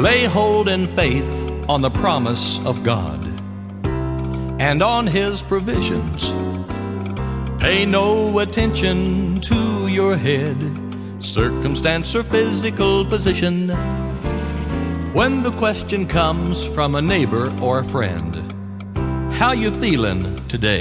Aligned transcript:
Lay 0.00 0.24
hold 0.24 0.66
in 0.66 0.86
faith 0.96 1.30
on 1.68 1.82
the 1.82 1.90
promise 1.90 2.58
of 2.64 2.82
God 2.82 3.22
and 4.58 4.80
on 4.80 5.06
His 5.06 5.42
provisions. 5.42 6.32
Pay 7.60 7.84
no 7.84 8.38
attention 8.38 9.38
to 9.42 9.88
your 9.88 10.16
head, 10.16 10.56
circumstance, 11.18 12.14
or 12.16 12.22
physical 12.22 13.04
position. 13.04 13.68
When 15.12 15.42
the 15.42 15.52
question 15.52 16.08
comes 16.08 16.64
from 16.64 16.94
a 16.94 17.02
neighbor 17.02 17.52
or 17.60 17.80
a 17.80 17.84
friend, 17.84 18.34
how 19.34 19.52
you 19.52 19.70
feeling 19.70 20.34
today? 20.48 20.80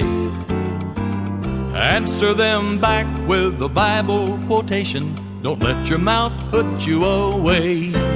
Answer 1.75 2.33
them 2.33 2.79
back 2.79 3.05
with 3.27 3.61
a 3.61 3.67
Bible 3.67 4.39
quotation. 4.45 5.13
Don't 5.41 5.61
let 5.61 5.89
your 5.89 5.99
mouth 5.99 6.33
put 6.49 6.87
you 6.87 7.03
away. 7.03 8.08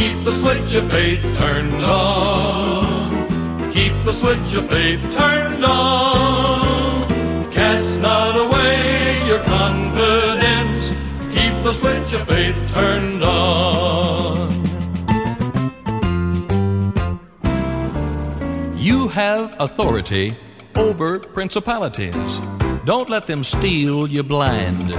Keep 0.00 0.24
the 0.24 0.32
switch 0.32 0.74
of 0.76 0.90
faith 0.90 1.22
turned 1.36 1.84
on. 1.84 3.70
Keep 3.70 3.92
the 4.06 4.12
switch 4.12 4.54
of 4.54 4.66
faith 4.70 5.02
turned 5.12 5.62
on. 5.62 7.52
Cast 7.52 8.00
not 8.00 8.34
away 8.34 9.26
your 9.26 9.40
confidence. 9.44 10.88
Keep 11.34 11.52
the 11.64 11.74
switch 11.74 12.14
of 12.14 12.26
faith 12.26 12.72
turned 12.72 13.22
on. 13.22 14.50
You 18.78 19.08
have 19.08 19.54
authority 19.60 20.34
over 20.76 21.18
principalities. 21.18 22.40
Don't 22.86 23.10
let 23.10 23.26
them 23.26 23.44
steal 23.44 24.08
you 24.08 24.22
blind. 24.22 24.96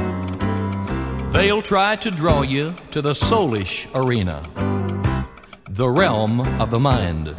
They'll 1.34 1.64
try 1.64 1.96
to 1.96 2.12
draw 2.12 2.44
you 2.44 2.76
to 2.92 3.02
the 3.02 3.14
soulish 3.14 3.88
arena, 3.96 4.44
the 5.76 5.90
realm 5.90 6.42
of 6.60 6.70
the 6.70 6.80
mind. 6.80 7.34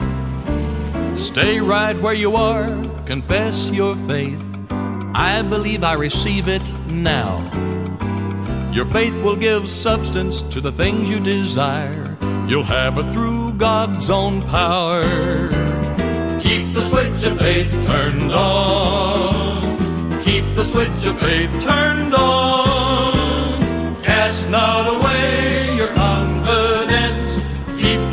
Stay 1.18 1.60
right 1.60 1.96
where 2.00 2.14
you 2.14 2.34
are, 2.34 2.66
confess 3.04 3.70
your 3.70 3.94
faith. 4.08 4.42
I 5.14 5.42
believe 5.42 5.84
I 5.84 5.94
receive 5.94 6.48
it 6.48 6.66
now. 6.90 7.38
Your 8.72 8.86
faith 8.86 9.12
will 9.22 9.36
give 9.36 9.68
substance 9.68 10.40
to 10.42 10.62
the 10.62 10.72
things 10.72 11.10
you 11.10 11.20
desire. 11.20 12.16
You'll 12.48 12.64
have 12.64 12.96
it 12.96 13.12
through 13.12 13.50
God's 13.58 14.08
own 14.08 14.40
power. 14.40 15.04
Keep 16.40 16.72
the 16.72 16.80
switch 16.80 17.24
of 17.30 17.38
faith 17.38 17.86
turned 17.86 18.32
on. 18.32 20.22
Keep 20.22 20.54
the 20.54 20.64
switch 20.64 21.04
of 21.04 21.20
faith 21.20 21.60
turned 21.60 22.14
on. 22.14 24.02
Cast 24.02 24.48
not 24.48 24.88
away 24.88 25.01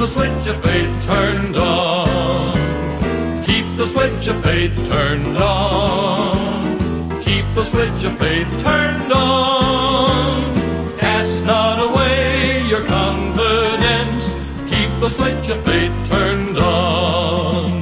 switch 0.09 0.47
of 0.47 0.63
faith 0.63 1.05
turned 1.05 1.55
on. 1.55 3.45
Keep 3.45 3.65
the 3.77 3.85
switch 3.85 4.27
of 4.27 4.43
faith 4.43 4.75
turned 4.87 5.37
on. 5.37 7.21
Keep 7.21 7.45
the 7.53 7.63
switch 7.63 8.03
of 8.03 8.17
faith 8.17 8.61
turned 8.63 9.13
on. 9.13 10.57
Cast 10.97 11.45
not 11.45 11.77
away 11.87 12.65
your 12.67 12.83
confidence. 12.85 14.23
Keep 14.71 14.91
the 14.99 15.09
switch 15.09 15.49
of 15.49 15.63
faith 15.63 16.09
turned 16.09 16.57
on. 16.57 17.81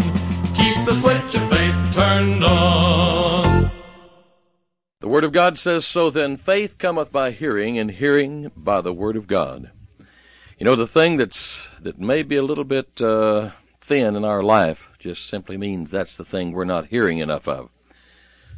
Keep 0.54 0.86
the 0.86 0.94
switch 0.94 1.34
of 1.36 1.50
faith 1.50 1.94
turned 1.94 2.44
on. 2.44 3.72
The 5.00 5.08
Word 5.08 5.24
of 5.24 5.32
God 5.32 5.58
says, 5.58 5.86
So 5.86 6.10
then 6.10 6.36
faith 6.36 6.78
cometh 6.78 7.10
by 7.10 7.32
hearing, 7.32 7.80
and 7.80 7.90
hearing 7.90 8.52
by 8.58 8.82
the 8.82 8.94
Word 8.94 9.16
of 9.16 9.28
God. 9.28 9.72
You 10.58 10.66
know, 10.66 10.76
the 10.76 10.88
thing 10.88 11.18
that's 11.18 11.70
that 11.80 12.00
may 12.00 12.24
be 12.24 12.36
a 12.36 12.42
little 12.42 12.64
bit 12.64 13.00
uh, 13.00 13.52
thin 13.80 14.16
in 14.16 14.26
our 14.26 14.42
life 14.42 14.90
just 14.98 15.28
simply 15.28 15.56
means 15.56 15.92
that's 15.92 16.18
the 16.18 16.26
thing 16.26 16.52
we're 16.52 16.66
not 16.66 16.88
hearing 16.88 17.20
enough 17.20 17.48
of. 17.48 17.70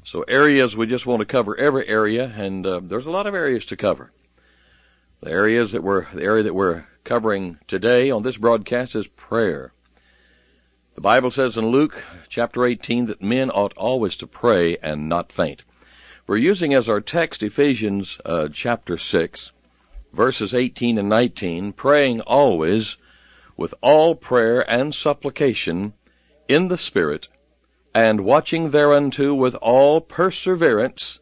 So 0.02 0.22
areas 0.22 0.78
we 0.78 0.88
just 0.88 1.06
want 1.06 1.20
to 1.20 1.26
cover 1.26 1.58
every 1.58 1.86
area, 1.90 2.32
and 2.34 2.66
uh, 2.66 2.80
there's 2.82 3.06
a 3.06 3.12
lot 3.12 3.28
of 3.28 3.36
areas 3.36 3.66
to 3.66 3.76
cover. 3.76 4.14
The 5.20 5.30
areas 5.30 5.74
that 5.74 5.84
we're 5.84 6.06
the 6.14 6.24
area 6.24 6.44
that 6.44 6.56
we're 6.56 6.86
covering 7.04 7.60
today 7.68 8.10
on 8.10 8.24
this 8.24 8.38
broadcast 8.38 8.96
is 8.96 9.08
prayer. 9.08 9.74
The 10.96 11.02
Bible 11.02 11.32
says 11.32 11.58
in 11.58 11.68
Luke 11.68 12.02
chapter 12.30 12.66
18 12.66 13.08
that 13.08 13.22
men 13.22 13.52
ought 13.52 13.74
always 13.76 14.16
to 14.18 14.28
pray 14.28 14.78
and 14.78 15.10
not 15.10 15.34
faint. 15.34 15.64
We're 16.28 16.38
using 16.38 16.74
as 16.74 16.88
our 16.88 17.02
text 17.02 17.44
Ephesians 17.44 18.22
uh, 18.24 18.48
chapter 18.54 18.98
6, 18.98 19.52
verses 20.14 20.54
18 20.54 20.98
and 20.98 21.10
19, 21.10 21.74
praying 21.74 22.22
always 22.22 22.98
with 23.56 23.74
all 23.82 24.16
prayer 24.16 24.70
and 24.70 24.96
supplication 24.96 25.94
in 26.48 26.68
the 26.70 26.78
Spirit, 26.78 27.28
and 27.94 28.22
watching 28.22 28.72
thereunto 28.72 29.34
with 29.34 29.56
all 29.56 30.02
perseverance 30.02 31.20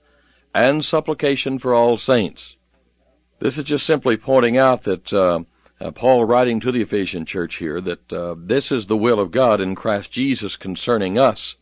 and 0.53 0.83
supplication 0.83 1.59
for 1.59 1.73
all 1.73 1.97
saints. 1.97 2.57
This 3.39 3.57
is 3.57 3.65
just 3.65 3.85
simply 3.85 4.17
pointing 4.17 4.57
out 4.57 4.83
that 4.83 5.13
uh, 5.13 5.43
uh, 5.79 5.91
Paul 5.91 6.25
writing 6.25 6.59
to 6.61 6.71
the 6.71 6.81
Ephesian 6.81 7.25
church 7.25 7.57
here 7.57 7.79
that 7.81 8.11
uh, 8.11 8.35
this 8.37 8.71
is 8.71 8.87
the 8.87 8.97
will 8.97 9.19
of 9.19 9.31
God 9.31 9.61
in 9.61 9.75
Christ 9.75 10.11
Jesus 10.11 10.55
concerning 10.55 11.17
us, 11.17 11.57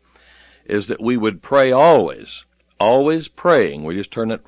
is 0.65 0.87
that 0.87 1.01
we 1.01 1.17
would 1.17 1.41
pray 1.41 1.71
always, 1.71 2.45
always 2.79 3.27
praying. 3.27 3.83
We 3.83 3.95
just 3.95 4.11
turn 4.11 4.29
that 4.29 4.43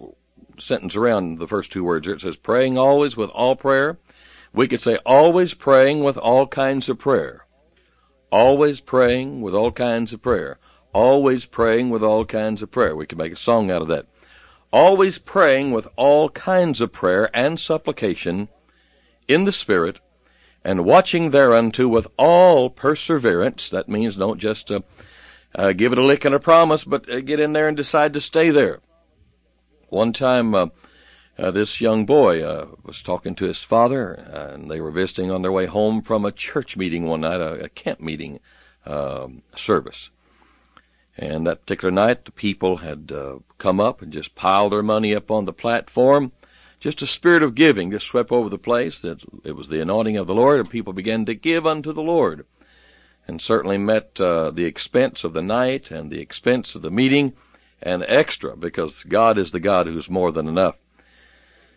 sentence 0.59 0.95
around 0.95 1.39
the 1.39 1.47
first 1.47 1.71
two 1.71 1.83
words 1.83 2.05
here. 2.05 2.15
It 2.15 2.21
says 2.21 2.35
praying 2.35 2.77
always 2.77 3.15
with 3.15 3.29
all 3.31 3.55
prayer. 3.55 3.97
We 4.53 4.67
could 4.67 4.81
say 4.81 4.97
always 5.05 5.53
praying 5.53 6.03
with 6.03 6.17
all 6.17 6.47
kinds 6.47 6.89
of 6.89 6.97
prayer. 6.97 7.45
Always 8.31 8.81
praying 8.81 9.41
with 9.41 9.53
all 9.53 9.71
kinds 9.71 10.13
of 10.13 10.21
prayer. 10.21 10.59
Always 10.93 11.45
praying 11.45 11.89
with 11.89 12.03
all 12.03 12.25
kinds 12.25 12.61
of 12.61 12.71
prayer. 12.71 12.95
We 12.95 13.05
could 13.05 13.17
make 13.17 13.33
a 13.33 13.37
song 13.37 13.69
out 13.69 13.81
of 13.81 13.87
that. 13.87 14.07
Always 14.71 15.17
praying 15.17 15.71
with 15.71 15.87
all 15.95 16.29
kinds 16.29 16.81
of 16.81 16.91
prayer 16.91 17.29
and 17.33 17.59
supplication 17.59 18.49
in 19.27 19.43
the 19.43 19.51
Spirit, 19.51 19.99
and 20.63 20.85
watching 20.85 21.31
thereunto 21.31 21.87
with 21.87 22.07
all 22.17 22.69
perseverance. 22.69 23.69
That 23.69 23.89
means 23.89 24.15
don't 24.15 24.39
just 24.39 24.71
uh, 24.71 24.81
uh, 25.55 25.73
give 25.73 25.91
it 25.91 25.97
a 25.97 26.03
lick 26.03 26.25
and 26.25 26.35
a 26.35 26.39
promise, 26.39 26.83
but 26.83 27.09
uh, 27.09 27.21
get 27.21 27.39
in 27.39 27.53
there 27.53 27.67
and 27.67 27.77
decide 27.77 28.13
to 28.13 28.21
stay 28.21 28.49
there. 28.49 28.79
One 29.89 30.11
time, 30.11 30.53
uh, 30.53 30.67
uh, 31.37 31.51
this 31.51 31.79
young 31.79 32.05
boy 32.05 32.43
uh, 32.43 32.67
was 32.83 33.01
talking 33.01 33.35
to 33.35 33.45
his 33.45 33.63
father, 33.63 34.11
and 34.11 34.69
they 34.69 34.81
were 34.81 34.91
visiting 34.91 35.31
on 35.31 35.43
their 35.43 35.51
way 35.51 35.65
home 35.65 36.01
from 36.01 36.25
a 36.25 36.31
church 36.31 36.75
meeting 36.75 37.05
one 37.05 37.21
night, 37.21 37.39
a, 37.39 37.65
a 37.65 37.69
camp 37.69 38.01
meeting 38.01 38.39
um, 38.85 39.43
service. 39.55 40.09
And 41.17 41.47
that 41.47 41.61
particular 41.61 41.91
night, 41.91 42.25
the 42.25 42.31
people 42.31 42.77
had 42.77 43.11
uh, 43.15 43.37
come 43.57 43.79
up 43.79 44.01
and 44.01 44.11
just 44.11 44.35
piled 44.35 44.73
their 44.73 44.83
money 44.83 45.15
up 45.15 45.31
on 45.31 45.45
the 45.45 45.53
platform. 45.53 46.33
Just 46.79 47.01
a 47.01 47.07
spirit 47.07 47.41
of 47.41 47.55
giving 47.55 47.89
just 47.89 48.07
swept 48.07 48.31
over 48.31 48.49
the 48.49 48.57
place. 48.57 49.05
It, 49.05 49.23
it 49.43 49.55
was 49.55 49.69
the 49.69 49.81
anointing 49.81 50.17
of 50.17 50.27
the 50.27 50.35
Lord, 50.35 50.59
and 50.59 50.69
people 50.69 50.93
began 50.93 51.25
to 51.25 51.33
give 51.33 51.65
unto 51.65 51.93
the 51.93 52.03
Lord. 52.03 52.45
And 53.25 53.41
certainly 53.41 53.77
met 53.77 54.19
uh, 54.19 54.51
the 54.51 54.65
expense 54.65 55.23
of 55.23 55.33
the 55.33 55.41
night 55.41 55.91
and 55.91 56.11
the 56.11 56.19
expense 56.19 56.75
of 56.75 56.81
the 56.81 56.91
meeting 56.91 57.33
and 57.81 58.03
extra 58.07 58.55
because 58.55 59.03
God 59.03 59.37
is 59.37 59.51
the 59.51 59.59
God 59.59 59.87
who's 59.87 60.09
more 60.09 60.31
than 60.31 60.47
enough. 60.47 60.77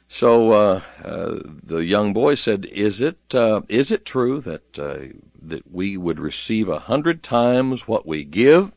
So 0.08 0.50
uh, 0.50 0.80
uh, 1.04 1.38
the 1.44 1.84
young 1.84 2.12
boy 2.12 2.34
said, 2.34 2.64
"Is 2.66 3.00
it 3.00 3.34
uh, 3.34 3.62
is 3.68 3.92
it 3.92 4.04
true 4.04 4.40
that 4.40 4.78
uh, 4.78 5.16
that 5.42 5.70
we 5.70 5.96
would 5.96 6.18
receive 6.18 6.68
a 6.68 6.80
hundred 6.80 7.22
times 7.22 7.86
what 7.86 8.06
we 8.06 8.24
give?" 8.24 8.72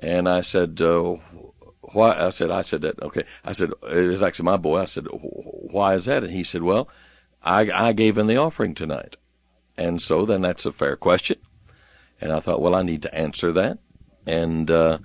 And 0.00 0.28
I 0.28 0.42
said, 0.42 0.80
uh, 0.80 1.16
"Why?" 1.80 2.26
I 2.26 2.30
said, 2.30 2.52
"I 2.52 2.62
said 2.62 2.82
that." 2.82 3.02
Okay, 3.02 3.24
I 3.44 3.52
said, 3.52 3.72
"It 3.82 4.08
was 4.08 4.22
actually 4.22 4.44
my 4.44 4.56
boy." 4.56 4.80
I 4.80 4.84
said, 4.84 5.06
"Why 5.10 5.94
is 5.94 6.04
that?" 6.04 6.22
And 6.22 6.32
he 6.32 6.44
said, 6.44 6.62
"Well, 6.62 6.88
I 7.42 7.68
I 7.72 7.92
gave 7.92 8.16
in 8.16 8.28
the 8.28 8.36
offering 8.36 8.74
tonight." 8.74 9.16
And 9.78 10.02
so 10.02 10.26
then 10.26 10.42
that's 10.42 10.66
a 10.66 10.72
fair 10.72 10.96
question. 10.96 11.38
And 12.20 12.32
I 12.32 12.40
thought, 12.40 12.60
well, 12.60 12.74
I 12.74 12.82
need 12.82 13.02
to 13.02 13.14
answer 13.14 13.52
that. 13.52 13.78
And 14.26 14.70
uh, 14.70 14.98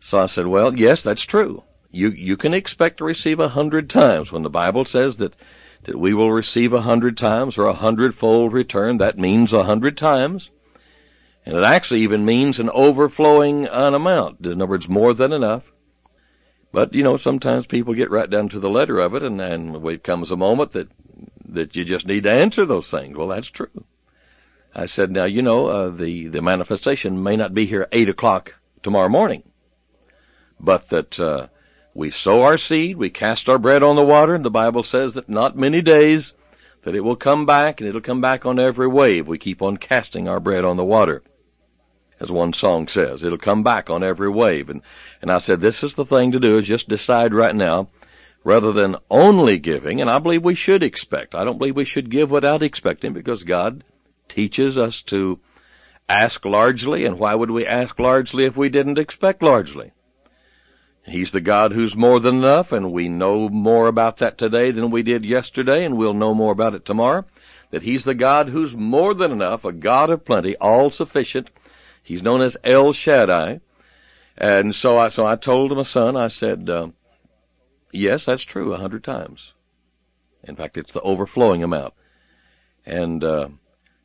so 0.00 0.20
I 0.20 0.26
said, 0.26 0.46
well, 0.46 0.74
yes, 0.76 1.02
that's 1.02 1.24
true. 1.24 1.62
You 1.90 2.10
you 2.10 2.36
can 2.36 2.52
expect 2.52 2.98
to 2.98 3.04
receive 3.04 3.40
a 3.40 3.48
hundred 3.48 3.88
times 3.88 4.32
when 4.32 4.42
the 4.42 4.50
Bible 4.50 4.84
says 4.84 5.16
that 5.16 5.34
that 5.84 5.98
we 5.98 6.12
will 6.12 6.32
receive 6.32 6.72
a 6.72 6.82
hundred 6.82 7.16
times 7.16 7.56
or 7.56 7.66
a 7.66 7.72
hundredfold 7.72 8.52
return. 8.52 8.98
That 8.98 9.18
means 9.18 9.52
a 9.52 9.64
hundred 9.64 9.96
times. 9.96 10.50
And 11.44 11.56
it 11.56 11.62
actually 11.62 12.00
even 12.00 12.24
means 12.24 12.58
an 12.58 12.70
overflowing 12.70 13.66
an 13.66 13.94
amount. 13.94 14.44
In 14.44 14.60
other 14.60 14.66
words, 14.66 14.88
more 14.88 15.14
than 15.14 15.32
enough. 15.32 15.72
But, 16.72 16.92
you 16.92 17.04
know, 17.04 17.16
sometimes 17.16 17.66
people 17.66 17.94
get 17.94 18.10
right 18.10 18.28
down 18.28 18.48
to 18.48 18.58
the 18.58 18.68
letter 18.68 18.98
of 18.98 19.14
it 19.14 19.22
and 19.22 19.38
then 19.38 19.80
it 19.86 20.02
comes 20.02 20.32
a 20.32 20.36
moment 20.36 20.72
that, 20.72 20.88
that 21.48 21.76
you 21.76 21.84
just 21.84 22.06
need 22.06 22.24
to 22.24 22.30
answer 22.32 22.66
those 22.66 22.90
things. 22.90 23.16
Well, 23.16 23.28
that's 23.28 23.48
true. 23.48 23.84
I 24.74 24.86
said, 24.86 25.12
now, 25.12 25.24
you 25.24 25.40
know, 25.40 25.68
uh, 25.68 25.90
the, 25.90 26.26
the 26.26 26.42
manifestation 26.42 27.22
may 27.22 27.36
not 27.36 27.54
be 27.54 27.64
here 27.64 27.86
eight 27.92 28.08
o'clock 28.08 28.56
tomorrow 28.82 29.08
morning, 29.08 29.44
but 30.58 30.88
that, 30.90 31.18
uh, 31.20 31.48
we 31.96 32.10
sow 32.10 32.42
our 32.42 32.58
seed, 32.58 32.98
we 32.98 33.08
cast 33.08 33.48
our 33.48 33.58
bread 33.58 33.82
on 33.82 33.96
the 33.96 34.04
water, 34.04 34.34
and 34.34 34.44
the 34.44 34.50
Bible 34.50 34.82
says 34.82 35.14
that 35.14 35.30
not 35.30 35.56
many 35.56 35.80
days 35.80 36.34
that 36.82 36.94
it 36.94 37.00
will 37.00 37.16
come 37.16 37.46
back, 37.46 37.80
and 37.80 37.88
it'll 37.88 38.00
come 38.02 38.20
back 38.20 38.44
on 38.44 38.58
every 38.58 38.86
wave. 38.86 39.26
We 39.26 39.38
keep 39.38 39.62
on 39.62 39.78
casting 39.78 40.28
our 40.28 40.38
bread 40.38 40.64
on 40.64 40.76
the 40.76 40.84
water. 40.84 41.22
As 42.20 42.30
one 42.30 42.52
song 42.52 42.86
says, 42.86 43.24
it'll 43.24 43.38
come 43.38 43.62
back 43.62 43.90
on 43.90 44.02
every 44.02 44.28
wave. 44.28 44.68
And, 44.68 44.82
and 45.22 45.32
I 45.32 45.38
said, 45.38 45.60
this 45.60 45.82
is 45.82 45.94
the 45.94 46.04
thing 46.04 46.32
to 46.32 46.38
do 46.38 46.58
is 46.58 46.66
just 46.66 46.88
decide 46.88 47.34
right 47.34 47.54
now, 47.54 47.88
rather 48.44 48.72
than 48.72 48.96
only 49.10 49.58
giving, 49.58 50.00
and 50.00 50.10
I 50.10 50.18
believe 50.18 50.44
we 50.44 50.54
should 50.54 50.82
expect. 50.82 51.34
I 51.34 51.44
don't 51.44 51.58
believe 51.58 51.76
we 51.76 51.84
should 51.84 52.10
give 52.10 52.30
without 52.30 52.62
expecting 52.62 53.12
because 53.14 53.42
God 53.42 53.82
teaches 54.28 54.78
us 54.78 55.02
to 55.04 55.40
ask 56.08 56.44
largely, 56.44 57.04
and 57.04 57.18
why 57.18 57.34
would 57.34 57.50
we 57.50 57.66
ask 57.66 57.98
largely 57.98 58.44
if 58.44 58.56
we 58.56 58.68
didn't 58.68 58.98
expect 58.98 59.42
largely? 59.42 59.92
He's 61.06 61.30
the 61.30 61.40
God 61.40 61.72
who's 61.72 61.96
more 61.96 62.18
than 62.18 62.38
enough, 62.38 62.72
and 62.72 62.92
we 62.92 63.08
know 63.08 63.48
more 63.48 63.86
about 63.86 64.16
that 64.16 64.36
today 64.36 64.72
than 64.72 64.90
we 64.90 65.04
did 65.04 65.24
yesterday, 65.24 65.84
and 65.84 65.96
we'll 65.96 66.14
know 66.14 66.34
more 66.34 66.50
about 66.50 66.74
it 66.74 66.84
tomorrow. 66.84 67.24
That 67.70 67.82
He's 67.82 68.04
the 68.04 68.14
God 68.14 68.48
who's 68.48 68.76
more 68.76 69.14
than 69.14 69.30
enough, 69.30 69.64
a 69.64 69.72
God 69.72 70.10
of 70.10 70.24
plenty, 70.24 70.56
all 70.56 70.90
sufficient. 70.90 71.50
He's 72.02 72.22
known 72.22 72.40
as 72.40 72.56
El 72.64 72.92
Shaddai. 72.92 73.60
And 74.36 74.74
so 74.74 74.98
I, 74.98 75.08
so 75.08 75.24
I 75.26 75.36
told 75.36 75.74
my 75.76 75.82
son, 75.82 76.16
I 76.16 76.26
said, 76.26 76.68
uh, 76.68 76.88
yes, 77.92 78.26
that's 78.26 78.42
true 78.42 78.74
a 78.74 78.78
hundred 78.78 79.04
times. 79.04 79.54
In 80.42 80.56
fact, 80.56 80.76
it's 80.76 80.92
the 80.92 81.00
overflowing 81.00 81.62
amount. 81.62 81.94
And, 82.84 83.22
uh, 83.24 83.48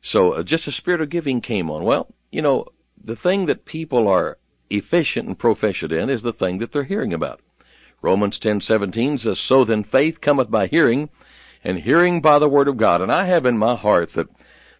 so 0.00 0.32
uh, 0.32 0.42
just 0.42 0.66
a 0.66 0.72
spirit 0.72 1.00
of 1.00 1.10
giving 1.10 1.40
came 1.40 1.70
on. 1.70 1.84
Well, 1.84 2.12
you 2.30 2.42
know, 2.42 2.66
the 2.96 3.16
thing 3.16 3.46
that 3.46 3.64
people 3.64 4.08
are 4.08 4.38
efficient 4.72 5.28
and 5.28 5.38
proficient 5.38 5.92
in 5.92 6.10
is 6.10 6.22
the 6.22 6.32
thing 6.32 6.58
that 6.58 6.72
they're 6.72 6.84
hearing 6.84 7.12
about. 7.12 7.40
Romans 8.00 8.38
10:17 8.38 9.18
says, 9.18 9.38
"So 9.38 9.64
then 9.64 9.84
faith 9.84 10.20
cometh 10.20 10.50
by 10.50 10.66
hearing, 10.66 11.08
and 11.62 11.80
hearing 11.80 12.20
by 12.20 12.38
the 12.38 12.48
word 12.48 12.68
of 12.68 12.76
God." 12.76 13.00
And 13.00 13.12
I 13.12 13.26
have 13.26 13.46
in 13.46 13.56
my 13.56 13.76
heart 13.76 14.14
that 14.14 14.28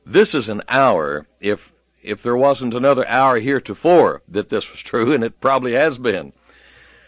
this 0.05 0.35
is 0.35 0.49
an 0.49 0.63
hour, 0.69 1.27
if 1.41 1.73
if 2.03 2.21
there 2.23 2.37
wasn't 2.37 2.75
another 2.75 3.07
hour 3.07 3.39
heretofore 3.39 4.23
that 4.29 4.49
this 4.49 4.71
was 4.71 4.81
true, 4.83 5.13
and 5.13 5.23
it 5.23 5.41
probably 5.41 5.73
has 5.73 5.99
been, 5.99 6.33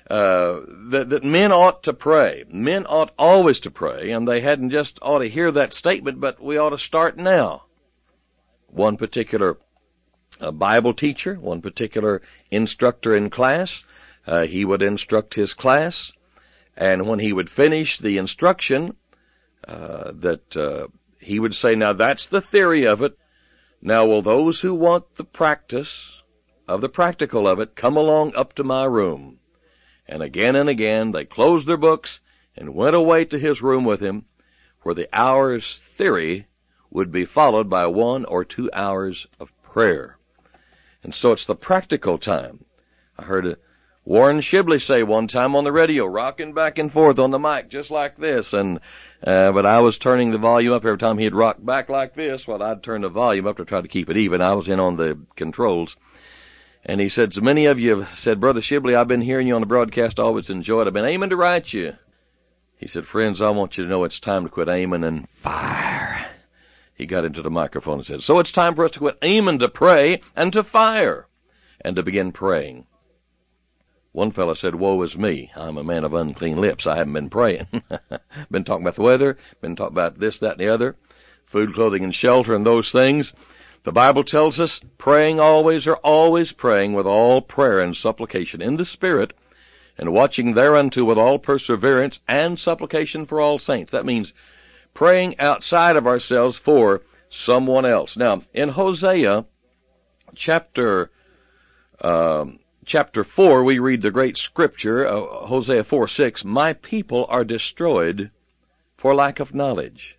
uh, 0.08 0.60
that, 0.90 1.10
that 1.10 1.24
men 1.24 1.50
ought 1.50 1.82
to 1.82 1.92
pray. 1.92 2.44
Men 2.48 2.86
ought 2.86 3.12
always 3.18 3.58
to 3.60 3.70
pray, 3.70 4.10
and 4.10 4.28
they 4.28 4.40
hadn't 4.40 4.70
just 4.70 4.98
ought 5.02 5.18
to 5.18 5.28
hear 5.28 5.50
that 5.50 5.74
statement, 5.74 6.20
but 6.20 6.42
we 6.42 6.58
ought 6.58 6.70
to 6.70 6.78
start 6.78 7.16
now. 7.16 7.64
One 8.66 8.96
particular 8.96 9.58
a 10.40 10.52
Bible 10.52 10.94
teacher, 10.94 11.34
one 11.34 11.60
particular 11.60 12.22
instructor 12.50 13.14
in 13.14 13.30
class. 13.30 13.84
Uh, 14.26 14.46
he 14.46 14.64
would 14.64 14.82
instruct 14.82 15.34
his 15.34 15.54
class, 15.54 16.12
and 16.76 17.06
when 17.06 17.18
he 17.18 17.32
would 17.32 17.50
finish 17.50 17.98
the 17.98 18.16
instruction, 18.16 18.96
uh, 19.68 20.10
that 20.14 20.56
uh, 20.56 20.88
he 21.20 21.38
would 21.38 21.54
say, 21.54 21.74
"Now 21.74 21.92
that's 21.92 22.26
the 22.26 22.40
theory 22.40 22.86
of 22.86 23.02
it. 23.02 23.18
Now 23.82 24.06
will 24.06 24.22
those 24.22 24.62
who 24.62 24.74
want 24.74 25.16
the 25.16 25.24
practice 25.24 26.22
of 26.66 26.80
the 26.80 26.88
practical 26.88 27.46
of 27.46 27.60
it 27.60 27.74
come 27.74 27.96
along 27.96 28.34
up 28.34 28.54
to 28.54 28.64
my 28.64 28.84
room?" 28.84 29.38
And 30.06 30.22
again 30.22 30.56
and 30.56 30.68
again 30.68 31.12
they 31.12 31.24
closed 31.24 31.66
their 31.66 31.76
books 31.76 32.20
and 32.56 32.74
went 32.74 32.96
away 32.96 33.24
to 33.26 33.38
his 33.38 33.62
room 33.62 33.84
with 33.84 34.00
him, 34.00 34.26
where 34.82 34.94
the 34.94 35.08
hour's 35.12 35.78
theory 35.78 36.46
would 36.90 37.10
be 37.10 37.24
followed 37.24 37.68
by 37.68 37.86
one 37.86 38.24
or 38.24 38.44
two 38.44 38.70
hours 38.72 39.26
of 39.40 39.52
prayer. 39.62 40.13
And 41.04 41.14
so 41.14 41.32
it's 41.32 41.44
the 41.44 41.54
practical 41.54 42.16
time. 42.16 42.64
I 43.18 43.24
heard 43.24 43.56
Warren 44.06 44.38
Shibley 44.38 44.80
say 44.80 45.02
one 45.02 45.28
time 45.28 45.54
on 45.54 45.64
the 45.64 45.70
radio, 45.70 46.06
rocking 46.06 46.54
back 46.54 46.78
and 46.78 46.90
forth 46.90 47.18
on 47.18 47.30
the 47.30 47.38
mic 47.38 47.68
just 47.68 47.90
like 47.90 48.16
this, 48.16 48.52
and 48.52 48.80
uh, 49.24 49.52
but 49.52 49.66
I 49.66 49.80
was 49.80 49.98
turning 49.98 50.30
the 50.30 50.38
volume 50.38 50.72
up 50.72 50.84
every 50.84 50.98
time 50.98 51.18
he'd 51.18 51.34
rock 51.34 51.58
back 51.60 51.88
like 51.88 52.14
this. 52.14 52.48
Well, 52.48 52.62
I'd 52.62 52.82
turn 52.82 53.02
the 53.02 53.08
volume 53.08 53.46
up 53.46 53.58
to 53.58 53.64
try 53.64 53.82
to 53.82 53.88
keep 53.88 54.10
it 54.10 54.16
even. 54.16 54.40
I 54.40 54.54
was 54.54 54.68
in 54.68 54.80
on 54.80 54.96
the 54.96 55.18
controls. 55.36 55.96
And 56.86 57.00
he 57.00 57.08
said, 57.08 57.32
so 57.32 57.40
many 57.40 57.64
of 57.64 57.78
you 57.78 58.00
have 58.00 58.14
said, 58.18 58.40
Brother 58.40 58.60
Shibley, 58.60 58.94
I've 58.94 59.08
been 59.08 59.22
hearing 59.22 59.46
you 59.46 59.54
on 59.54 59.62
the 59.62 59.66
broadcast, 59.66 60.20
always 60.20 60.50
enjoyed. 60.50 60.86
I've 60.86 60.92
been 60.92 61.06
aiming 61.06 61.30
to 61.30 61.36
write 61.36 61.72
you. 61.72 61.94
He 62.76 62.86
said, 62.86 63.06
friends, 63.06 63.40
I 63.40 63.48
want 63.50 63.78
you 63.78 63.84
to 63.84 63.90
know 63.90 64.04
it's 64.04 64.20
time 64.20 64.44
to 64.44 64.50
quit 64.50 64.68
aiming 64.68 65.02
and 65.02 65.26
fire 65.26 66.23
he 66.94 67.06
got 67.06 67.24
into 67.24 67.42
the 67.42 67.50
microphone 67.50 67.98
and 67.98 68.06
said, 68.06 68.22
So 68.22 68.38
it's 68.38 68.52
time 68.52 68.74
for 68.74 68.84
us 68.84 68.92
to 68.92 69.00
quit 69.00 69.18
aiming 69.22 69.58
to 69.58 69.68
pray 69.68 70.20
and 70.36 70.52
to 70.52 70.62
fire 70.62 71.26
and 71.80 71.96
to 71.96 72.02
begin 72.02 72.32
praying. 72.32 72.86
One 74.12 74.30
fellow 74.30 74.54
said, 74.54 74.76
Woe 74.76 75.02
is 75.02 75.18
me. 75.18 75.50
I'm 75.56 75.76
a 75.76 75.82
man 75.82 76.04
of 76.04 76.14
unclean 76.14 76.60
lips. 76.60 76.86
I 76.86 76.96
haven't 76.96 77.14
been 77.14 77.30
praying. 77.30 77.66
been 78.50 78.62
talking 78.62 78.84
about 78.84 78.94
the 78.94 79.02
weather, 79.02 79.36
been 79.60 79.74
talking 79.74 79.94
about 79.94 80.20
this, 80.20 80.38
that, 80.38 80.52
and 80.52 80.60
the 80.60 80.68
other, 80.68 80.96
food, 81.44 81.74
clothing, 81.74 82.04
and 82.04 82.14
shelter, 82.14 82.54
and 82.54 82.64
those 82.64 82.92
things. 82.92 83.32
The 83.82 83.92
Bible 83.92 84.22
tells 84.22 84.60
us, 84.60 84.80
praying 84.98 85.40
always 85.40 85.88
or 85.88 85.96
always 85.96 86.52
praying 86.52 86.94
with 86.94 87.06
all 87.06 87.40
prayer 87.42 87.80
and 87.80 87.96
supplication 87.96 88.62
in 88.62 88.76
the 88.76 88.84
Spirit, 88.84 89.32
and 89.98 90.12
watching 90.12 90.54
thereunto 90.54 91.04
with 91.04 91.18
all 91.18 91.40
perseverance 91.40 92.20
and 92.28 92.58
supplication 92.58 93.26
for 93.26 93.40
all 93.40 93.58
saints. 93.58 93.90
That 93.90 94.06
means 94.06 94.32
praying 94.94 95.38
outside 95.38 95.96
of 95.96 96.06
ourselves 96.06 96.56
for 96.56 97.02
someone 97.28 97.84
else. 97.84 98.16
Now, 98.16 98.42
in 98.52 98.70
Hosea 98.70 99.44
chapter 100.34 101.10
um, 102.00 102.60
chapter 102.84 103.24
four, 103.24 103.62
we 103.62 103.78
read 103.78 104.02
the 104.02 104.10
great 104.10 104.36
scripture, 104.36 105.06
uh, 105.06 105.46
Hosea 105.46 105.84
four 105.84 106.08
six. 106.08 106.44
My 106.44 106.72
people 106.72 107.26
are 107.28 107.44
destroyed 107.44 108.30
for 108.96 109.14
lack 109.14 109.40
of 109.40 109.54
knowledge. 109.54 110.18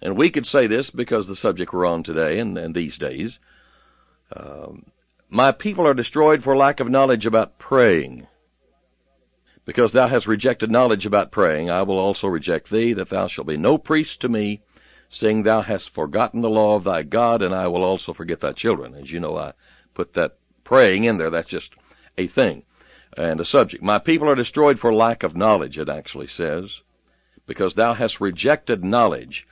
And 0.00 0.16
we 0.16 0.30
could 0.30 0.46
say 0.46 0.66
this 0.66 0.90
because 0.90 1.28
the 1.28 1.36
subject 1.36 1.72
we're 1.72 1.86
on 1.86 2.02
today 2.02 2.38
and, 2.40 2.58
and 2.58 2.74
these 2.74 2.98
days. 2.98 3.38
Um, 4.34 4.86
my 5.28 5.52
people 5.52 5.86
are 5.86 5.94
destroyed 5.94 6.42
for 6.42 6.56
lack 6.56 6.80
of 6.80 6.90
knowledge 6.90 7.24
about 7.24 7.58
praying. 7.58 8.26
Because 9.64 9.92
thou 9.92 10.08
hast 10.08 10.26
rejected 10.26 10.70
knowledge 10.70 11.06
about 11.06 11.30
praying, 11.30 11.70
I 11.70 11.82
will 11.82 11.98
also 11.98 12.26
reject 12.26 12.70
thee, 12.70 12.92
that 12.94 13.10
thou 13.10 13.28
shalt 13.28 13.46
be 13.46 13.56
no 13.56 13.78
priest 13.78 14.20
to 14.20 14.28
me, 14.28 14.62
seeing 15.08 15.42
thou 15.42 15.62
hast 15.62 15.90
forgotten 15.90 16.40
the 16.40 16.50
law 16.50 16.74
of 16.74 16.84
thy 16.84 17.02
God, 17.02 17.42
and 17.42 17.54
I 17.54 17.68
will 17.68 17.84
also 17.84 18.12
forget 18.12 18.40
thy 18.40 18.52
children. 18.52 18.94
As 18.94 19.12
you 19.12 19.20
know, 19.20 19.36
I 19.36 19.52
put 19.94 20.14
that 20.14 20.36
praying 20.64 21.04
in 21.04 21.18
there. 21.18 21.30
That's 21.30 21.48
just 21.48 21.74
a 22.18 22.26
thing 22.26 22.64
and 23.16 23.40
a 23.40 23.44
subject. 23.44 23.82
My 23.82 23.98
people 23.98 24.28
are 24.28 24.34
destroyed 24.34 24.78
for 24.78 24.92
lack 24.92 25.22
of 25.22 25.36
knowledge, 25.36 25.78
it 25.78 25.88
actually 25.88 26.26
says, 26.26 26.80
because 27.46 27.74
thou 27.74 27.94
hast 27.94 28.20
rejected 28.20 28.84
knowledge. 28.84 29.46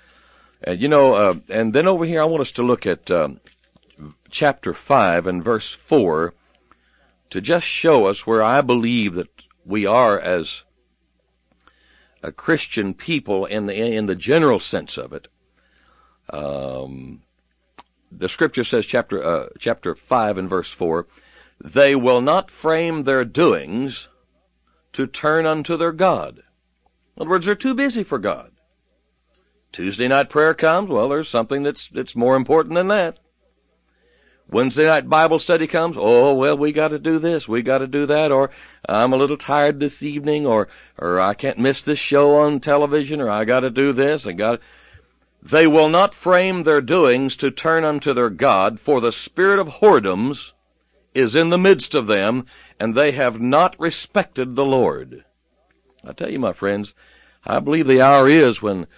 And 0.62 0.80
you 0.80 0.88
know, 0.88 1.14
uh, 1.14 1.34
and 1.48 1.72
then 1.72 1.86
over 1.86 2.04
here 2.04 2.20
I 2.20 2.24
want 2.24 2.42
us 2.42 2.52
to 2.52 2.62
look 2.62 2.86
at 2.86 3.10
um, 3.10 3.40
chapter 4.30 4.74
5 4.74 5.26
and 5.26 5.44
verse 5.44 5.72
4 5.72 6.34
to 7.30 7.40
just 7.40 7.66
show 7.66 8.06
us 8.06 8.26
where 8.26 8.42
I 8.42 8.60
believe 8.60 9.14
that 9.14 9.28
we 9.70 9.86
are 9.86 10.18
as 10.18 10.64
a 12.22 12.32
Christian 12.32 12.92
people 12.92 13.46
in 13.46 13.66
the 13.66 13.74
in 13.74 14.06
the 14.06 14.16
general 14.16 14.60
sense 14.60 14.98
of 14.98 15.12
it. 15.12 15.28
Um, 16.28 17.22
the 18.12 18.28
scripture 18.28 18.64
says, 18.64 18.86
chapter 18.86 19.24
uh, 19.24 19.48
chapter 19.58 19.94
five 19.94 20.36
and 20.36 20.50
verse 20.50 20.70
four, 20.70 21.06
they 21.62 21.94
will 21.94 22.20
not 22.20 22.50
frame 22.50 23.04
their 23.04 23.24
doings 23.24 24.08
to 24.92 25.06
turn 25.06 25.46
unto 25.46 25.76
their 25.76 25.92
God. 25.92 26.42
In 27.16 27.22
other 27.22 27.30
words, 27.30 27.46
they're 27.46 27.54
too 27.54 27.74
busy 27.74 28.02
for 28.02 28.18
God. 28.18 28.50
Tuesday 29.72 30.08
night 30.08 30.28
prayer 30.28 30.52
comes, 30.52 30.90
well, 30.90 31.08
there's 31.08 31.28
something 31.28 31.62
that's 31.62 31.88
that's 31.88 32.16
more 32.16 32.36
important 32.36 32.74
than 32.74 32.88
that. 32.88 33.18
Wednesday 34.50 34.86
night 34.86 35.08
Bible 35.08 35.38
study 35.38 35.68
comes, 35.68 35.96
oh, 35.98 36.34
well, 36.34 36.58
we 36.58 36.72
gotta 36.72 36.98
do 36.98 37.20
this, 37.20 37.48
we 37.48 37.62
gotta 37.62 37.86
do 37.86 38.04
that, 38.06 38.32
or 38.32 38.50
I'm 38.88 39.12
a 39.12 39.16
little 39.16 39.36
tired 39.36 39.78
this 39.78 40.02
evening, 40.02 40.44
or, 40.44 40.66
or 40.98 41.20
I 41.20 41.34
can't 41.34 41.58
miss 41.58 41.82
this 41.82 42.00
show 42.00 42.34
on 42.34 42.58
television, 42.58 43.20
or 43.20 43.30
I 43.30 43.44
gotta 43.44 43.70
do 43.70 43.92
this, 43.92 44.26
I 44.26 44.32
gotta, 44.32 44.58
they 45.40 45.68
will 45.68 45.88
not 45.88 46.14
frame 46.14 46.64
their 46.64 46.80
doings 46.80 47.36
to 47.36 47.52
turn 47.52 47.84
unto 47.84 48.12
their 48.12 48.28
God, 48.28 48.80
for 48.80 49.00
the 49.00 49.12
spirit 49.12 49.60
of 49.60 49.68
whoredoms 49.74 50.52
is 51.14 51.36
in 51.36 51.50
the 51.50 51.58
midst 51.58 51.94
of 51.94 52.08
them, 52.08 52.44
and 52.80 52.96
they 52.96 53.12
have 53.12 53.40
not 53.40 53.78
respected 53.78 54.56
the 54.56 54.64
Lord. 54.64 55.24
I 56.04 56.12
tell 56.12 56.30
you, 56.30 56.40
my 56.40 56.52
friends, 56.52 56.94
I 57.44 57.60
believe 57.60 57.86
the 57.86 58.00
hour 58.00 58.28
is 58.28 58.60
when 58.60 58.88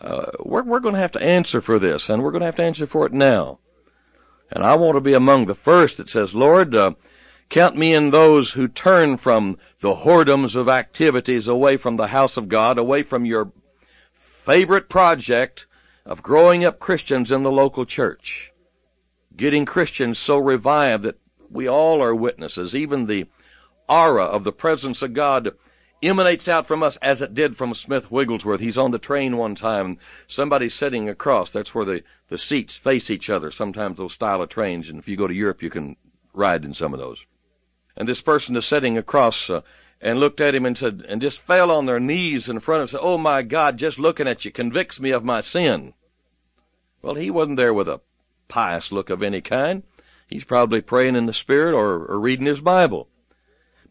uh, 0.00 0.30
we're, 0.40 0.62
we're 0.62 0.80
going 0.80 0.94
to 0.94 1.00
have 1.00 1.12
to 1.12 1.22
answer 1.22 1.60
for 1.60 1.78
this, 1.78 2.08
and 2.08 2.22
we're 2.22 2.30
going 2.30 2.40
to 2.40 2.46
have 2.46 2.56
to 2.56 2.64
answer 2.64 2.86
for 2.86 3.06
it 3.06 3.12
now. 3.12 3.58
And 4.54 4.64
I 4.64 4.74
want 4.74 4.96
to 4.96 5.00
be 5.00 5.14
among 5.14 5.46
the 5.46 5.54
first 5.54 5.96
that 5.96 6.10
says, 6.10 6.34
Lord, 6.34 6.74
uh, 6.74 6.92
count 7.48 7.76
me 7.76 7.94
in 7.94 8.10
those 8.10 8.52
who 8.52 8.68
turn 8.68 9.16
from 9.16 9.56
the 9.80 9.94
whoredoms 9.94 10.54
of 10.54 10.68
activities 10.68 11.48
away 11.48 11.78
from 11.78 11.96
the 11.96 12.08
house 12.08 12.36
of 12.36 12.48
God, 12.50 12.78
away 12.78 13.02
from 13.02 13.24
your 13.24 13.50
favorite 14.12 14.90
project 14.90 15.66
of 16.04 16.22
growing 16.22 16.64
up 16.64 16.78
Christians 16.78 17.32
in 17.32 17.44
the 17.44 17.52
local 17.52 17.86
church. 17.86 18.52
Getting 19.34 19.64
Christians 19.64 20.18
so 20.18 20.36
revived 20.36 21.04
that 21.04 21.18
we 21.48 21.66
all 21.66 22.02
are 22.02 22.14
witnesses. 22.14 22.76
Even 22.76 23.06
the 23.06 23.26
aura 23.88 24.24
of 24.24 24.44
the 24.44 24.52
presence 24.52 25.00
of 25.00 25.14
God 25.14 25.52
emanates 26.02 26.48
out 26.48 26.66
from 26.66 26.82
us 26.82 26.96
as 26.96 27.22
it 27.22 27.34
did 27.34 27.56
from 27.56 27.74
Smith 27.74 28.10
Wigglesworth. 28.10 28.60
He's 28.60 28.78
on 28.78 28.90
the 28.90 28.98
train 28.98 29.36
one 29.36 29.54
time. 29.54 29.98
Somebody's 30.26 30.74
sitting 30.74 31.08
across. 31.08 31.50
That's 31.50 31.74
where 31.74 31.84
the, 31.84 32.02
the 32.28 32.38
seats 32.38 32.76
face 32.76 33.10
each 33.10 33.30
other. 33.30 33.50
Sometimes 33.50 33.98
those 33.98 34.12
style 34.12 34.42
of 34.42 34.48
trains. 34.48 34.88
And 34.88 34.98
if 34.98 35.08
you 35.08 35.16
go 35.16 35.26
to 35.28 35.34
Europe, 35.34 35.62
you 35.62 35.70
can 35.70 35.96
ride 36.32 36.64
in 36.64 36.74
some 36.74 36.92
of 36.92 37.00
those. 37.00 37.24
And 37.96 38.08
this 38.08 38.20
person 38.20 38.56
is 38.56 38.66
sitting 38.66 38.98
across 38.98 39.48
uh, 39.48 39.60
and 40.00 40.18
looked 40.18 40.40
at 40.40 40.54
him 40.54 40.66
and 40.66 40.76
said, 40.76 41.04
and 41.08 41.20
just 41.20 41.40
fell 41.40 41.70
on 41.70 41.86
their 41.86 42.00
knees 42.00 42.48
in 42.48 42.60
front 42.60 42.78
of 42.78 42.80
him 42.80 42.82
and 42.82 42.90
said, 42.90 43.00
Oh 43.02 43.18
my 43.18 43.42
God, 43.42 43.78
just 43.78 43.98
looking 43.98 44.26
at 44.26 44.44
you 44.44 44.50
convicts 44.50 45.00
me 45.00 45.10
of 45.10 45.24
my 45.24 45.40
sin. 45.40 45.94
Well, 47.02 47.14
he 47.14 47.30
wasn't 47.30 47.56
there 47.56 47.74
with 47.74 47.88
a 47.88 48.00
pious 48.48 48.92
look 48.92 49.10
of 49.10 49.22
any 49.22 49.40
kind. 49.40 49.82
He's 50.26 50.44
probably 50.44 50.80
praying 50.80 51.16
in 51.16 51.26
the 51.26 51.32
Spirit 51.32 51.74
or, 51.74 52.06
or 52.06 52.18
reading 52.18 52.46
his 52.46 52.60
Bible 52.60 53.08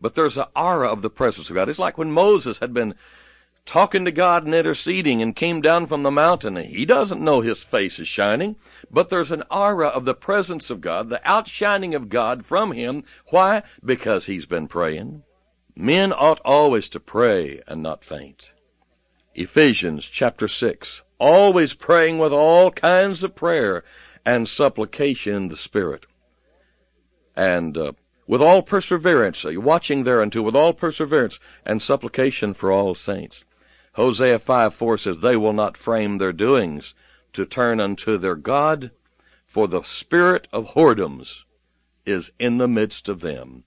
but 0.02 0.16
there's 0.16 0.38
an 0.38 0.46
aura 0.56 0.90
of 0.90 1.02
the 1.02 1.10
presence 1.10 1.50
of 1.50 1.56
God. 1.56 1.70
It's 1.70 1.80
like 1.80 1.98
when 1.98 2.12
Moses 2.12 2.60
had 2.60 2.74
been 2.74 2.96
talking 3.66 4.06
to 4.06 4.12
God 4.12 4.44
and 4.46 4.56
interceding 4.56 5.22
and 5.22 5.36
came 5.36 5.62
down 5.62 5.86
from 5.86 6.04
the 6.04 6.12
mountain. 6.12 6.56
He 6.56 6.86
doesn't 6.86 7.22
know 7.22 7.42
his 7.42 7.64
face 7.64 8.00
is 8.00 8.08
shining, 8.08 8.56
but 8.90 9.10
there's 9.10 9.32
an 9.32 9.44
aura 9.52 9.88
of 9.88 10.06
the 10.06 10.16
presence 10.16 10.70
of 10.70 10.82
God, 10.82 11.10
the 11.10 11.22
outshining 11.30 11.94
of 11.94 12.10
God 12.10 12.44
from 12.44 12.72
him. 12.72 13.04
Why? 13.28 13.64
Because 13.84 14.26
he's 14.26 14.46
been 14.46 14.68
praying. 14.68 15.24
Men 15.76 16.12
ought 16.12 16.42
always 16.44 16.90
to 16.90 17.00
pray 17.00 17.62
and 17.68 17.82
not 17.82 18.04
faint. 18.04 18.52
Ephesians 19.36 20.10
chapter 20.10 20.48
6. 20.48 21.04
Always 21.18 21.74
praying 21.74 22.18
with 22.18 22.34
all 22.34 22.72
kinds 22.72 23.24
of 23.24 23.36
prayer 23.36 23.84
and 24.26 24.50
supplication 24.50 25.36
in 25.36 25.48
the 25.48 25.56
Spirit. 25.56 26.06
And 27.36 27.78
uh, 27.78 27.94
with 28.32 28.42
all 28.42 28.62
perseverance, 28.62 29.44
watching 29.46 30.06
thereunto 30.06 30.42
with 30.42 30.56
all 30.56 30.72
perseverance 30.72 31.38
and 31.66 31.82
supplication 31.82 32.54
for 32.54 32.72
all 32.72 32.96
saints. 32.96 33.44
Hosea 33.96 34.40
5 34.40 34.74
4 34.74 34.98
says, 34.98 35.20
They 35.20 35.36
will 35.36 35.52
not 35.52 35.76
frame 35.76 36.18
their 36.18 36.32
doings 36.32 36.96
to 37.34 37.46
turn 37.46 37.82
unto 37.82 38.18
their 38.18 38.38
God, 38.38 38.92
for 39.46 39.68
the 39.68 39.84
spirit 39.84 40.48
of 40.54 40.76
whoredoms 40.76 41.44
is 42.06 42.32
in 42.40 42.56
the 42.56 42.70
midst 42.70 43.10
of 43.10 43.20
them, 43.20 43.66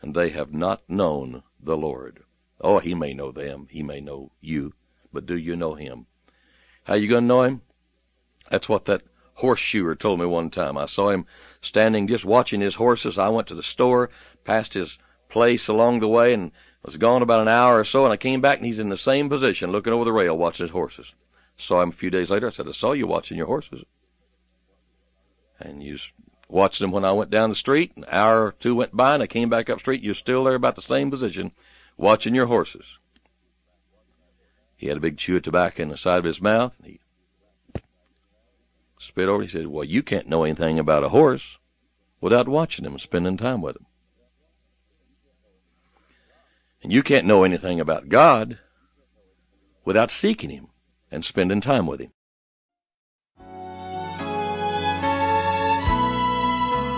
and 0.00 0.14
they 0.14 0.28
have 0.28 0.54
not 0.54 0.88
known 0.88 1.42
the 1.60 1.76
Lord. 1.76 2.22
Oh, 2.60 2.78
he 2.78 2.94
may 2.94 3.12
know 3.12 3.32
them, 3.32 3.66
he 3.72 3.82
may 3.82 4.00
know 4.00 4.30
you, 4.40 4.74
but 5.12 5.26
do 5.26 5.36
you 5.36 5.56
know 5.56 5.74
him? 5.74 6.06
How 6.84 6.94
you 6.94 7.08
gonna 7.08 7.26
know 7.26 7.42
him? 7.42 7.62
That's 8.50 8.68
what 8.68 8.84
that 8.84 9.02
horseshoer 9.36 9.94
told 9.94 10.20
me 10.20 10.26
one 10.26 10.50
time. 10.50 10.76
I 10.76 10.86
saw 10.86 11.10
him 11.10 11.26
standing 11.60 12.06
just 12.06 12.24
watching 12.24 12.60
his 12.60 12.74
horses. 12.76 13.18
I 13.18 13.28
went 13.28 13.48
to 13.48 13.54
the 13.54 13.62
store, 13.62 14.10
passed 14.44 14.74
his 14.74 14.98
place 15.28 15.68
along 15.68 16.00
the 16.00 16.08
way, 16.08 16.34
and 16.34 16.52
was 16.82 16.96
gone 16.96 17.22
about 17.22 17.40
an 17.40 17.48
hour 17.48 17.80
or 17.80 17.84
so, 17.84 18.04
and 18.04 18.12
I 18.12 18.16
came 18.16 18.40
back 18.40 18.58
and 18.58 18.66
he's 18.66 18.80
in 18.80 18.88
the 18.88 18.96
same 18.96 19.28
position, 19.28 19.72
looking 19.72 19.92
over 19.92 20.04
the 20.04 20.12
rail, 20.12 20.36
watching 20.36 20.64
his 20.64 20.70
horses. 20.70 21.14
Saw 21.56 21.82
him 21.82 21.88
a 21.88 21.92
few 21.92 22.10
days 22.10 22.30
later. 22.30 22.46
I 22.46 22.50
said, 22.50 22.68
I 22.68 22.72
saw 22.72 22.92
you 22.92 23.06
watching 23.06 23.36
your 23.36 23.46
horses. 23.46 23.84
And 25.58 25.82
you 25.82 25.98
watched 26.48 26.80
them 26.80 26.92
when 26.92 27.04
I 27.04 27.12
went 27.12 27.30
down 27.30 27.48
the 27.48 27.56
street. 27.56 27.92
An 27.96 28.04
hour 28.10 28.46
or 28.46 28.52
two 28.52 28.74
went 28.74 28.94
by, 28.96 29.14
and 29.14 29.22
I 29.22 29.26
came 29.26 29.48
back 29.48 29.70
up 29.70 29.80
street. 29.80 30.02
You're 30.02 30.14
still 30.14 30.44
there 30.44 30.54
about 30.54 30.76
the 30.76 30.82
same 30.82 31.10
position, 31.10 31.52
watching 31.96 32.34
your 32.34 32.46
horses. 32.46 32.98
He 34.76 34.88
had 34.88 34.98
a 34.98 35.00
big 35.00 35.16
chew 35.16 35.36
of 35.36 35.42
tobacco 35.42 35.82
in 35.82 35.88
the 35.88 35.96
side 35.96 36.18
of 36.18 36.24
his 36.24 36.42
mouth. 36.42 36.78
He 36.84 37.00
spit 38.98 39.28
over. 39.28 39.42
He 39.42 39.48
said, 39.48 39.66
Well, 39.66 39.84
you 39.84 40.02
can't 40.02 40.28
know 40.28 40.44
anything 40.44 40.78
about 40.78 41.04
a 41.04 41.10
horse 41.10 41.58
without 42.20 42.48
watching 42.48 42.84
him 42.84 42.98
spending 42.98 43.36
time 43.36 43.62
with 43.62 43.76
him. 43.76 43.86
And 46.82 46.92
you 46.92 47.02
can't 47.02 47.26
know 47.26 47.44
anything 47.44 47.80
about 47.80 48.08
God 48.08 48.58
without 49.84 50.10
seeking 50.10 50.50
him 50.50 50.68
and 51.10 51.24
spending 51.24 51.60
time 51.60 51.86
with 51.86 52.00
him. 52.00 52.12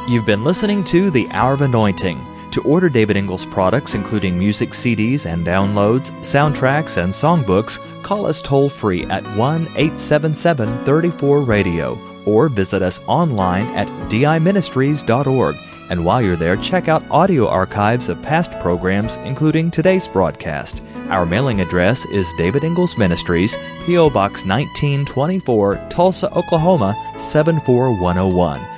You've 0.08 0.26
been 0.26 0.44
listening 0.44 0.84
to 0.84 1.10
The 1.10 1.28
Hour 1.30 1.52
of 1.52 1.60
Anointing. 1.60 2.37
To 2.52 2.62
order 2.62 2.88
David 2.88 3.16
Ingles 3.16 3.44
products, 3.44 3.94
including 3.94 4.38
music 4.38 4.70
CDs 4.70 5.26
and 5.26 5.46
downloads, 5.46 6.10
soundtracks, 6.20 6.96
and 6.96 7.12
songbooks, 7.12 7.78
call 8.02 8.26
us 8.26 8.40
toll 8.40 8.68
free 8.68 9.04
at 9.06 9.22
1 9.36 9.62
877 9.76 10.84
34 10.84 11.42
Radio 11.42 11.98
or 12.24 12.48
visit 12.48 12.82
us 12.82 13.00
online 13.06 13.66
at 13.76 13.88
diministries.org. 14.10 15.56
And 15.90 16.04
while 16.04 16.20
you're 16.20 16.36
there, 16.36 16.56
check 16.56 16.88
out 16.88 17.02
audio 17.10 17.48
archives 17.48 18.08
of 18.08 18.20
past 18.22 18.52
programs, 18.60 19.16
including 19.18 19.70
today's 19.70 20.06
broadcast. 20.06 20.84
Our 21.08 21.24
mailing 21.24 21.62
address 21.62 22.04
is 22.06 22.32
David 22.36 22.64
Ingles 22.64 22.98
Ministries, 22.98 23.56
P.O. 23.86 24.10
Box 24.10 24.44
1924, 24.44 25.86
Tulsa, 25.88 26.30
Oklahoma 26.34 26.94
74101. 27.18 28.77